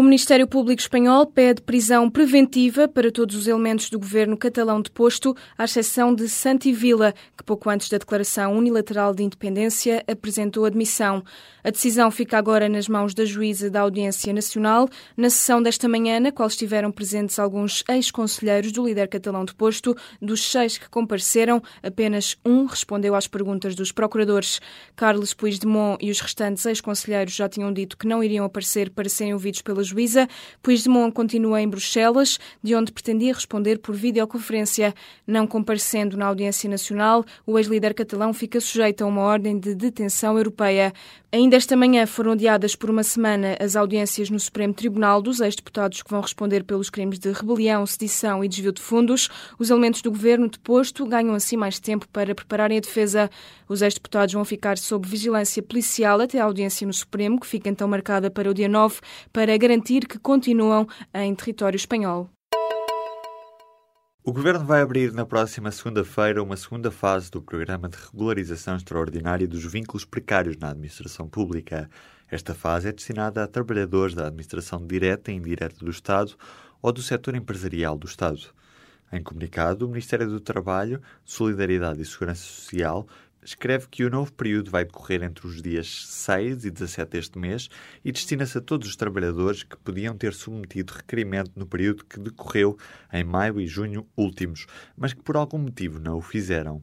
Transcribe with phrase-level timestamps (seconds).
[0.00, 5.36] O Ministério Público Espanhol pede prisão preventiva para todos os elementos do governo catalão deposto,
[5.58, 11.22] à exceção de Santi Vila, que pouco antes da declaração unilateral de independência apresentou admissão.
[11.62, 14.88] A decisão fica agora nas mãos da juíza da Audiência Nacional.
[15.14, 20.42] Na sessão desta manhã, na qual estiveram presentes alguns ex-conselheiros do líder catalão deposto, dos
[20.50, 24.62] seis que compareceram, apenas um respondeu às perguntas dos procuradores.
[24.96, 29.34] Carlos Puigdemont e os restantes ex-conselheiros já tinham dito que não iriam aparecer para serem
[29.34, 30.28] ouvidos pela juíza.
[30.62, 34.94] Puigdemont continua em Bruxelas, de onde pretendia responder por videoconferência.
[35.26, 40.36] Não comparecendo na audiência nacional, o ex-líder catalão fica sujeito a uma ordem de detenção
[40.36, 40.92] europeia.
[41.32, 46.02] Ainda esta manhã foram adiadas por uma semana as audiências no Supremo Tribunal dos ex-deputados
[46.02, 49.28] que vão responder pelos crimes de rebelião, sedição e desvio de fundos.
[49.56, 53.30] Os elementos do governo deposto ganham assim mais tempo para prepararem a defesa.
[53.68, 57.86] Os ex-deputados vão ficar sob vigilância policial até a audiência no Supremo, que fica então
[57.86, 58.98] marcada para o dia 9,
[59.32, 62.30] para garantir que continuam em território espanhol.
[64.22, 69.48] O Governo vai abrir na próxima segunda-feira uma segunda fase do Programa de Regularização Extraordinária
[69.48, 71.88] dos Vínculos Precários na Administração Pública.
[72.30, 76.36] Esta fase é destinada a trabalhadores da administração direta e indireta do Estado
[76.82, 78.40] ou do setor empresarial do Estado.
[79.10, 83.08] Em comunicado, o Ministério do Trabalho, Solidariedade e Segurança Social
[83.42, 87.68] escreve que o novo período vai decorrer entre os dias 6 e 17 deste mês
[88.04, 92.76] e destina-se a todos os trabalhadores que podiam ter submetido requerimento no período que decorreu
[93.12, 96.82] em maio e junho últimos, mas que por algum motivo não o fizeram.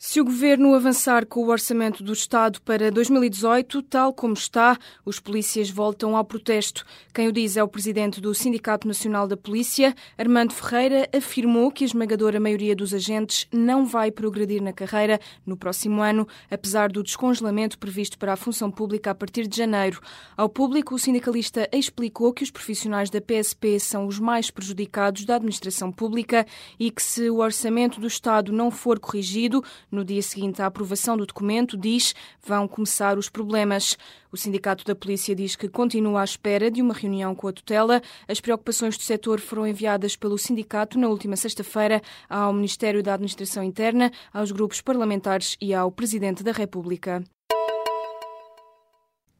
[0.00, 5.18] Se o governo avançar com o orçamento do Estado para 2018, tal como está, os
[5.18, 6.84] polícias voltam ao protesto.
[7.12, 9.92] Quem o diz é o presidente do Sindicato Nacional da Polícia.
[10.16, 15.56] Armando Ferreira afirmou que a esmagadora maioria dos agentes não vai progredir na carreira no
[15.56, 20.00] próximo ano, apesar do descongelamento previsto para a função pública a partir de janeiro.
[20.36, 25.34] Ao público, o sindicalista explicou que os profissionais da PSP são os mais prejudicados da
[25.34, 26.46] administração pública
[26.78, 29.60] e que, se o orçamento do Estado não for corrigido,
[29.90, 33.96] no dia seguinte à aprovação do documento, diz vão começar os problemas.
[34.30, 38.02] O Sindicato da Polícia diz que continua à espera de uma reunião com a tutela.
[38.26, 43.62] As preocupações do setor foram enviadas pelo sindicato na última sexta-feira ao Ministério da Administração
[43.62, 47.22] Interna, aos grupos parlamentares e ao Presidente da República.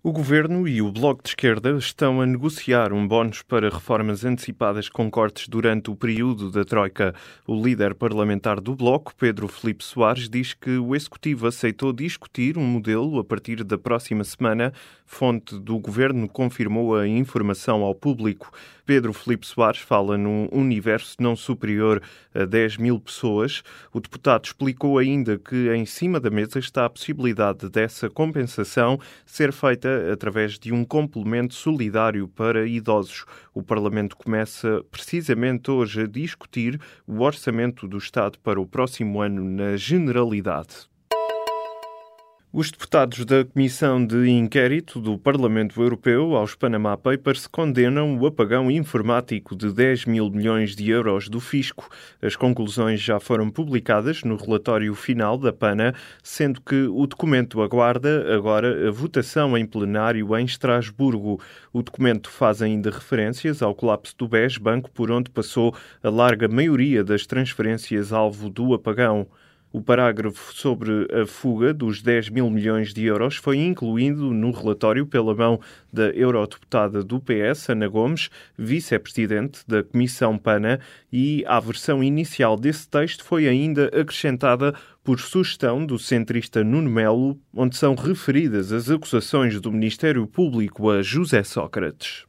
[0.00, 4.88] O Governo e o Bloco de Esquerda estão a negociar um bónus para reformas antecipadas
[4.88, 7.12] com cortes durante o período da Troika.
[7.44, 12.64] O líder parlamentar do Bloco, Pedro Felipe Soares, diz que o Executivo aceitou discutir um
[12.64, 14.72] modelo a partir da próxima semana.
[15.04, 18.52] Fonte do Governo confirmou a informação ao público.
[18.88, 22.02] Pedro Felipe Soares fala num universo não superior
[22.34, 23.62] a 10 mil pessoas.
[23.92, 29.52] O deputado explicou ainda que em cima da mesa está a possibilidade dessa compensação ser
[29.52, 33.26] feita através de um complemento solidário para idosos.
[33.52, 39.44] O Parlamento começa precisamente hoje a discutir o orçamento do Estado para o próximo ano
[39.44, 40.88] na generalidade.
[42.50, 48.70] Os deputados da Comissão de Inquérito do Parlamento Europeu aos Panama Papers condenam o apagão
[48.70, 51.90] informático de 10 mil milhões de euros do fisco.
[52.22, 58.34] As conclusões já foram publicadas no relatório final da PANA, sendo que o documento aguarda
[58.34, 61.38] agora a votação em plenário em Estrasburgo.
[61.70, 66.48] O documento faz ainda referências ao colapso do BES, banco por onde passou a larga
[66.48, 69.28] maioria das transferências alvo do apagão.
[69.70, 75.06] O parágrafo sobre a fuga dos 10 mil milhões de euros foi incluído no relatório
[75.06, 75.60] pela mão
[75.92, 80.80] da eurodeputada do PS, Ana Gomes, vice-presidente da Comissão PANA,
[81.12, 84.74] e à versão inicial desse texto foi ainda acrescentada
[85.04, 91.02] por sugestão do centrista Nuno Melo, onde são referidas as acusações do Ministério Público a
[91.02, 92.26] José Sócrates.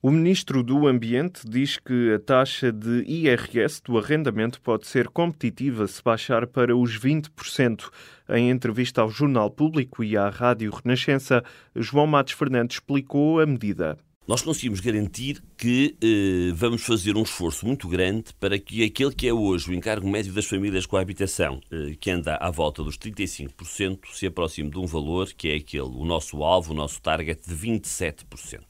[0.00, 5.88] O ministro do Ambiente diz que a taxa de IRS do arrendamento pode ser competitiva
[5.88, 7.90] se baixar para os 20%.
[8.28, 11.42] Em entrevista ao Jornal Público e à Rádio Renascença,
[11.74, 13.98] João Matos Fernandes explicou a medida.
[14.28, 19.26] nós conseguimos garantir que eh, vamos fazer um esforço muito grande para que aquele que
[19.26, 22.84] é hoje o encargo médio das famílias com a habitação, eh, que anda à volta
[22.84, 27.02] dos 35%, se aproxime de um valor que é aquele, o nosso alvo, o nosso
[27.02, 28.67] target de 27%.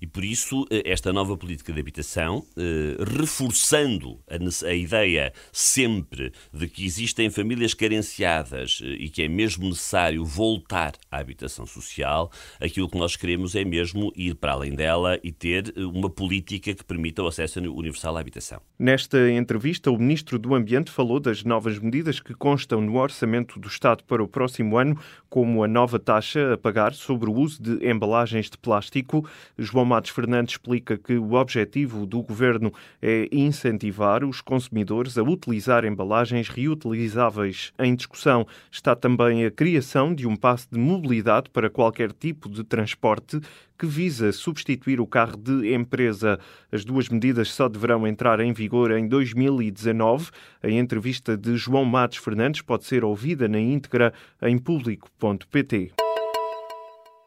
[0.00, 6.66] E por isso, eh, esta nova política de habitação, eh, reforçando a, ideia sempre de
[6.68, 12.88] que existem famílias carenciadas eh, e que é mesmo necessário voltar à habitação social, aquilo
[12.88, 17.22] que nós queremos é mesmo ir para além dela e ter uma política que permita
[17.22, 18.60] o acesso universal à habitação.
[18.78, 23.68] Nesta entrevista, o Ministro do Ambiente falou das novas medidas que constam no orçamento do
[23.68, 24.98] Estado para o próximo ano,
[25.28, 29.28] como a nova taxa a pagar sobre o uso de embalagens de plástico.
[29.58, 32.72] João Matos Fernandes explica que o objetivo do governo
[33.02, 37.72] é incentivar os consumidores a utilizar embalagens reutilizáveis.
[37.76, 42.62] Em discussão está também a criação de um passe de mobilidade para qualquer tipo de
[42.62, 43.40] transporte
[43.76, 46.38] que visa substituir o carro de empresa.
[46.70, 50.30] As duas medidas só deverão entrar em vigor em 2019.
[50.62, 56.09] A entrevista de João Matos Fernandes pode ser ouvida na íntegra em público.pt.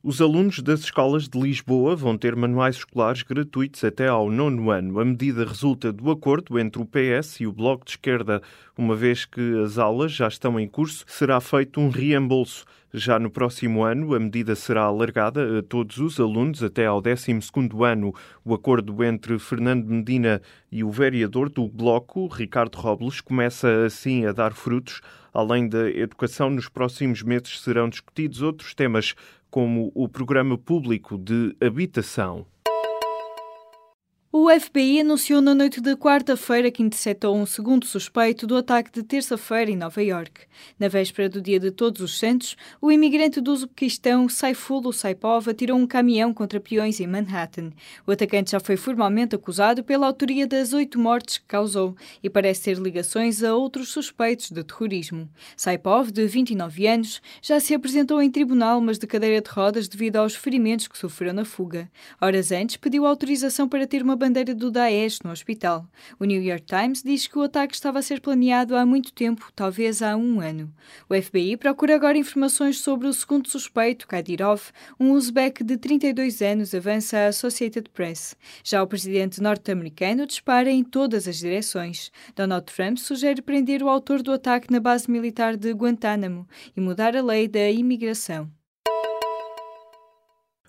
[0.06, 5.00] Os alunos das escolas de Lisboa vão ter manuais escolares gratuitos até ao nono ano.
[5.00, 8.42] A medida resulta do acordo entre o PS e o Bloco de Esquerda.
[8.78, 12.66] Uma vez que as aulas já estão em curso, será feito um reembolso.
[12.94, 17.90] Já no próximo ano, a medida será alargada a todos os alunos até ao 12º
[17.90, 18.14] ano.
[18.44, 24.34] O acordo entre Fernando Medina e o vereador do Bloco, Ricardo Robles, começa assim a
[24.34, 25.00] dar frutos.
[25.34, 29.16] Além da educação, nos próximos meses serão discutidos outros temas
[29.54, 32.44] como o Programa Público de Habitação.
[34.36, 39.04] O FBI anunciou na noite de quarta-feira que interceptou um segundo suspeito do ataque de
[39.04, 40.48] terça-feira em Nova York.
[40.80, 45.78] Na véspera do Dia de Todos os Santos, o imigrante do Uzbequistão Saifullah Saipov atirou
[45.78, 47.70] um caminhão contra peões em Manhattan.
[48.08, 52.64] O atacante já foi formalmente acusado pela autoria das oito mortes que causou e parece
[52.64, 55.30] ter ligações a outros suspeitos de terrorismo.
[55.56, 60.16] Saipov, de 29 anos, já se apresentou em tribunal, mas de cadeira de rodas devido
[60.16, 61.88] aos ferimentos que sofreu na fuga.
[62.20, 65.86] Horas antes, pediu autorização para ter uma bandeira do Daesh no hospital.
[66.18, 69.52] O New York Times diz que o ataque estava a ser planeado há muito tempo,
[69.54, 70.74] talvez há um ano.
[71.10, 74.62] O FBI procura agora informações sobre o segundo suspeito, Kadyrov,
[74.98, 78.34] um uzbek de 32 anos, avança a Associated Press.
[78.64, 82.10] Já o presidente norte-americano dispara em todas as direções.
[82.34, 86.48] Donald Trump sugere prender o autor do ataque na base militar de Guantánamo
[86.78, 88.50] e mudar a lei da imigração.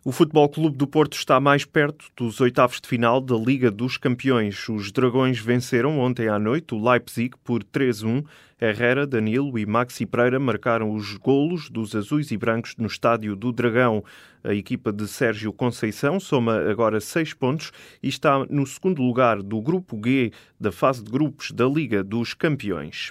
[0.06, 3.96] O Futebol Clube do Porto está mais perto dos oitavos de final da Liga dos
[3.96, 4.68] Campeões.
[4.68, 8.22] Os Dragões venceram ontem à noite o Leipzig por 3-1.
[8.60, 13.50] Herrera, Danilo e Maxi Pereira marcaram os golos dos azuis e brancos no estádio do
[13.50, 14.04] Dragão.
[14.44, 17.72] A equipa de Sérgio Conceição soma agora seis pontos
[18.02, 22.34] e está no segundo lugar do Grupo G da fase de grupos da Liga dos
[22.34, 23.10] Campeões.